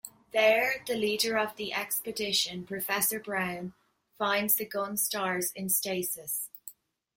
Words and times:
There, 0.33 0.83
the 0.87 0.95
leader 0.95 1.37
of 1.37 1.57
the 1.57 1.73
expedition, 1.75 2.65
Professor 2.65 3.19
Brown, 3.19 3.73
finds 4.17 4.55
the 4.55 4.65
Gunstars 4.65 5.53
in 5.53 5.69
stasis. 5.69 6.49